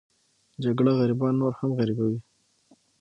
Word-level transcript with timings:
جګړه 0.63 0.91
غریبان 0.99 1.33
نور 1.41 1.53
هم 1.59 1.71
غریبوي 1.79 2.19